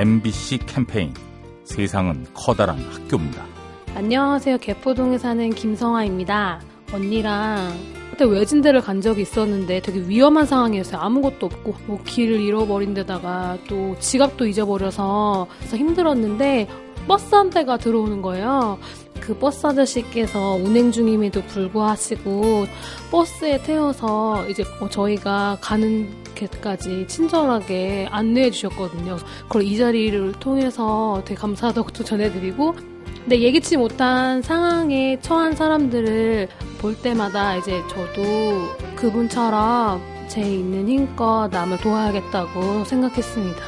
[0.00, 1.12] MBC 캠페인
[1.62, 3.44] 세상은 커다란 학교입니다.
[3.94, 4.56] 안녕하세요.
[4.56, 6.62] 개포동에 사는 김성아입니다.
[6.90, 7.78] 언니랑
[8.10, 11.02] 그때 외진데를 간 적이 있었는데 되게 위험한 상황이었어요.
[11.02, 16.66] 아무것도 없고 뭐 길을 잃어버린 데다가 또 지갑도 잊어버려서 힘들었는데
[17.06, 18.78] 버스 한 대가 들어오는 거예요.
[19.30, 22.66] 그 버스 아저씨께서 운행 중임에도 불구하시고
[23.12, 29.18] 버스에 태워서 이제 뭐 저희가 가는 데까지 친절하게 안내해 주셨거든요.
[29.42, 32.74] 그걸 이 자리를 통해서 되게 감사하다고 또 전해드리고
[33.20, 36.48] 근데 예기치 못한 상황에 처한 사람들을
[36.80, 43.62] 볼 때마다 이제 저도 그분처럼 제 있는 힘껏 남을 도와야겠다고 생각했습니다.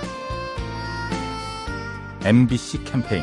[2.25, 3.23] MBC 캠페인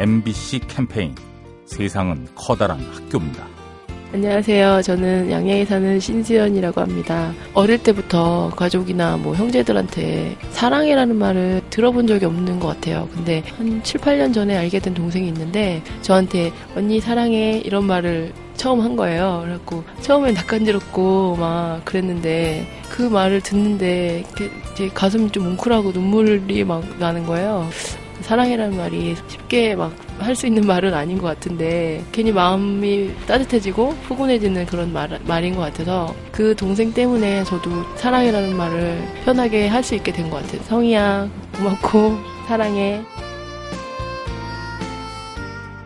[0.00, 1.14] MBC 캠페인
[1.66, 3.46] 세상은 커다란 학교입니다.
[4.14, 4.80] 안녕하세요.
[4.80, 7.34] 저는 양양에 사는 신수연이라고 합니다.
[7.52, 13.10] 어릴 때부터 가족이나 뭐 형제들한테 사랑해라는 말을 들어본 적이 없는 것 같아요.
[13.12, 18.80] 근데 한 7, 8년 전에 알게 된 동생이 있는데 저한테 언니 사랑해 이런 말을 처음
[18.80, 19.42] 한 거예요.
[19.44, 27.26] 그래갖고 처음엔 낯간지럽고 막 그랬는데 그 말을 듣는데 이렇게 가슴이 좀 뭉클하고 눈물이 막 나는
[27.26, 27.68] 거예요.
[28.30, 34.66] 사랑이라는 말이 쉽게 막 할 수 있는 말은 아닌 것 같은데 괜히 마음이 따뜻해지고 푸근해지는
[34.66, 40.12] 그런 말, 말인 것 같아서 그 동생 때문에 저도 사랑이라는 말을 편하게 할 수 있게
[40.12, 40.62] 된 것 같아요.
[40.64, 43.02] 성희야 고맙고 사랑해.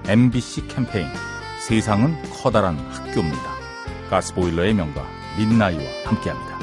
[0.09, 1.07] MBC 캠페인
[1.61, 3.55] 세상은 커다란 학교입니다.
[4.11, 5.07] 가스보일러의 명가
[5.39, 6.54] 민나이와 함께합니다.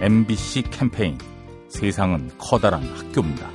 [0.00, 1.18] MBC 캠페인
[1.68, 3.50] 세상은 커다란 학교입니다.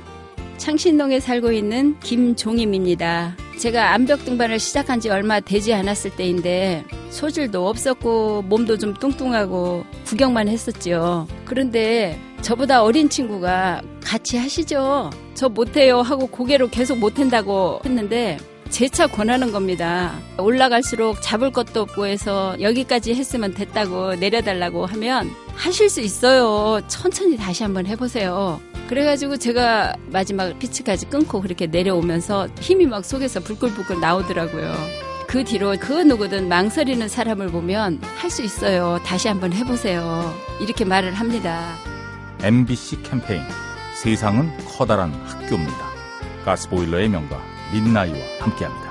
[0.58, 3.36] 창신동에 살고 있는 김종임입니다.
[3.58, 10.46] 제가 암벽 등반을 시작한 지 얼마 되지 않았을 때인데 소질도 없었고 몸도 좀 뚱뚱하고 구경만
[10.46, 11.26] 했었죠.
[11.44, 15.10] 그런데 저보다 어린 친구가 같이 하시죠.
[15.34, 20.16] 저 못해요 하고 고개로 계속 못한다고 했는데 재차 권하는 겁니다.
[20.38, 26.80] 올라갈수록 잡을 것도 없고 해서 여기까지 했으면 됐다고 내려달라고 하면 하실 수 있어요.
[26.88, 28.60] 천천히 다시 한번 해보세요.
[28.88, 34.74] 그래가지고 제가 마지막 피치까지 끊고 그렇게 내려오면서 힘이 막 속에서 불끌불끌 나오더라고요.
[35.26, 39.00] 그 뒤로 그 누구든 망설이는 사람을 보면 할 수 있어요.
[39.04, 40.32] 다시 한번 해보세요.
[40.60, 41.74] 이렇게 말을 합니다.
[42.42, 43.42] MBC 캠페인
[43.94, 45.86] 세상은 커다란 학교입니다.
[46.44, 47.40] 가스보일러의 명가
[47.72, 48.85] 민나이와 함께합니다.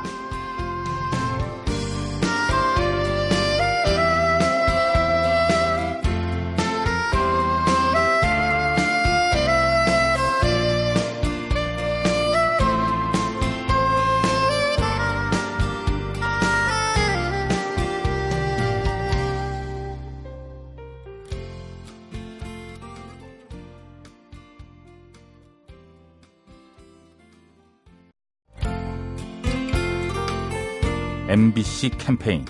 [31.35, 32.45] MBC 캠페인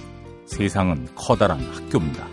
[0.45, 2.27] 세상은 커다란 학교입니다.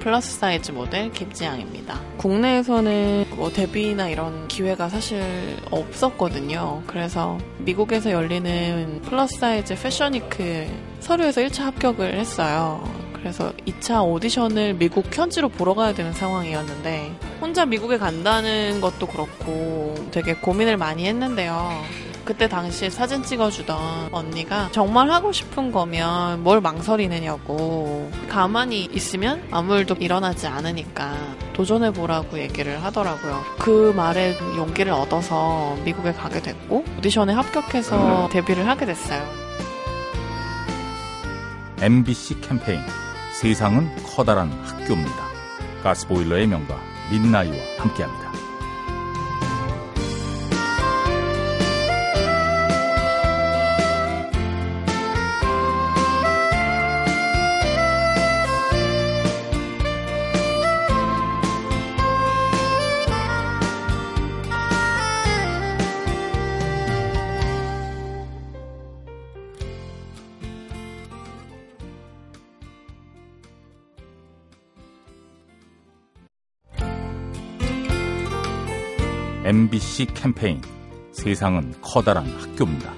[0.00, 2.00] 플러스 사이즈 모델 김지양입니다.
[2.16, 5.22] 국내에서는 뭐 데뷔나 이런 기회가 사실
[5.70, 6.82] 없었거든요.
[6.86, 10.66] 그래서 미국에서 열리는 플러스 사이즈 fashion week
[11.00, 12.82] 서류에서 1차 합격을 했어요.
[13.12, 20.32] 그래서 2차 오디션을 미국 현지로 보러 가야 되는 상황이었는데 혼자 미국에 간다는 것도 그렇고 되게
[20.32, 21.82] 고민을 많이 했는데요.
[22.24, 29.96] 그때 당시에 사진 찍어주던 언니가 정말 하고 싶은 거면 뭘 망설이느냐고 가만히 있으면 아무 일도
[30.00, 31.14] 일어나지 않으니까
[31.52, 33.42] 도전해보라고 얘기를 하더라고요.
[33.58, 39.22] 그 말에 용기를 얻어서 미국에 가게 됐고 오디션에 합격해서 데뷔를 하게 됐어요.
[41.80, 42.80] MBC 캠페인
[43.32, 45.32] 세상은 커다란 학교입니다.
[45.82, 46.78] 가스보일러의 명가
[47.10, 48.21] 민나이와 함께합니다.
[79.44, 80.60] MBC 캠페인
[81.10, 82.92] 세상은 커다란 학교입니다.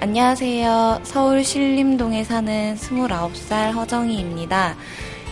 [0.00, 1.00] 안녕하세요.
[1.02, 4.76] 서울 신림동에 사는 29살 허정희입니다.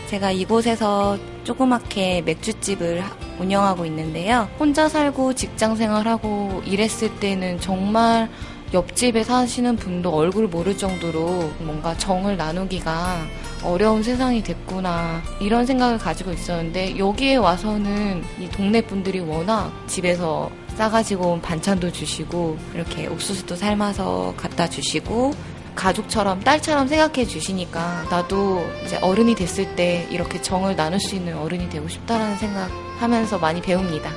[0.08, 3.02] 제가 이곳에서 조그맣게 맥주집을
[3.38, 4.48] 운영하고 있는데요.
[4.58, 8.30] 혼자 살고 직장 생활하고 일했을 때는 정말
[8.72, 13.18] 옆집에 사시는 분도 얼굴 모를 정도로 뭔가 정을 나누기가
[13.62, 21.32] 어려운 세상이 됐구나 이런 생각을 가지고 있었는데 여기에 와서는 이 동네 분들이 워낙 집에서 싸가지고
[21.32, 25.32] 온 반찬도 주시고 이렇게 옥수수도 삶아서 갖다 주시고
[25.74, 31.68] 가족처럼 딸처럼 생각해 주시니까 나도 이제 어른이 됐을 때 이렇게 정을 나눌 수 있는 어른이
[31.68, 34.10] 되고 싶다라는 생각 하면서 많이 배웁니다.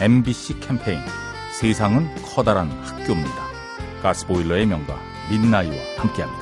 [0.00, 1.00] MBC 캠페인
[1.52, 3.46] 세상은 커다란 학교입니다.
[4.02, 4.98] 가스보일러의 명가
[5.30, 6.41] 민나이와 함께합니다.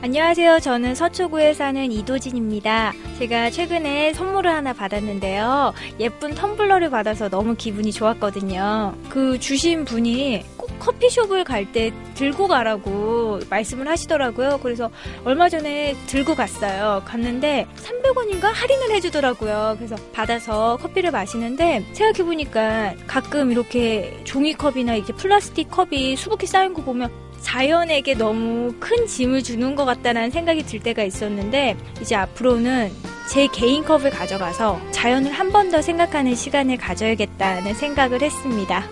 [0.00, 0.60] 안녕하세요.
[0.60, 2.92] 저는 서초구에 사는 이도진입니다.
[3.18, 5.74] 제가 최근에 선물을 하나 받았는데요.
[5.98, 8.94] 예쁜 텀블러를 받아서 너무 기분이 좋았거든요.
[9.08, 14.60] 그 주신 분이 꼭 커피숍을 갈 때 들고 가라고 말씀을 하시더라고요.
[14.62, 14.88] 그래서
[15.24, 17.02] 얼마 전에 들고 갔어요.
[17.04, 19.74] 갔는데 300원인가 할인을 해주더라고요.
[19.78, 27.10] 그래서 받아서 커피를 마시는데 생각해보니까 가끔 이렇게 종이컵이나 이렇게 플라스틱 컵이 수북히 쌓인 거 보면
[27.42, 32.92] 자연에게 너무 큰 짐을 주는 것 같다는 생각이 들 때가 있었는데 이제 앞으로는
[33.28, 38.84] 제 개인 컵을 가져가서 자연을 한 번 더 생각하는 시간을 가져야겠다는 생각을 했습니다.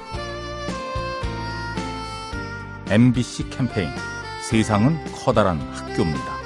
[2.90, 3.88] MBC 캠페인
[4.42, 6.36] 세상은 커다란 학교입니다.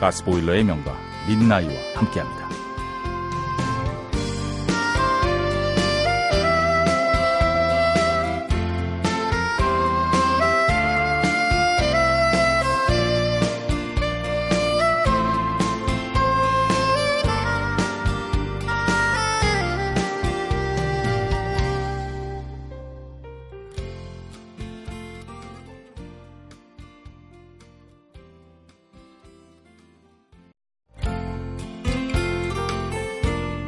[0.00, 0.96] 가스보일러의 명가
[1.28, 2.43] 민나이와 함께합니다.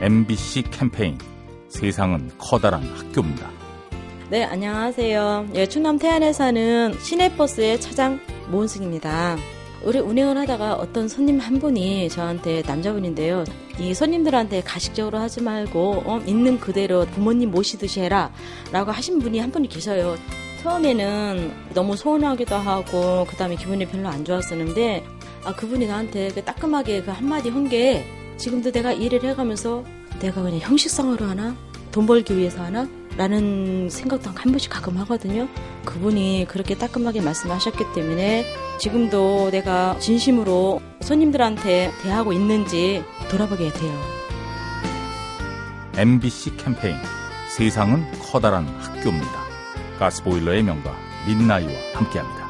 [0.06, 1.19] MBC 캠페인
[1.69, 3.50] 세상은 커다란 학교입니다.
[4.31, 5.49] 네, 안녕하세요.
[5.56, 9.37] 예, 충남 태안에 사는 시내버스의 차장 모은승입니다.
[9.83, 13.42] 우리 운행을 하다가 어떤 손님 한 분이 저한테 남자분인데요.
[13.80, 18.30] 이 손님들한테 가식적으로 하지 말고 어, 있는 그대로 부모님 모시듯이 해라
[18.71, 20.14] 라고 하신 분이 한 분이 계셔요.
[20.62, 25.04] 처음에는 너무 서운하기도 하고 그 다음에 기분이 별로 안 좋았었는데
[25.42, 28.04] 아 그분이 나한테 그 따끔하게 그 한마디 한 게
[28.37, 29.85] 지금도 내가 일을 해가면서
[30.20, 31.56] 내가 그냥 형식상으로 하나
[31.92, 35.49] 돈 벌기 위해서 하나 라는 생각도 한 번씩 가끔 하거든요.
[35.87, 38.44] 그분이 그렇게 따끔하게 말씀하셨기 때문에
[38.78, 44.00] 지금도 내가 진심으로 손님들한테 대하고 있는지 돌아보게 돼요.
[45.96, 46.96] MBC 캠페인
[47.49, 49.46] 세상은 커다란 학교입니다.
[49.99, 50.94] 가스보일러의 명가
[51.26, 52.46] 민나이와 함께합니다.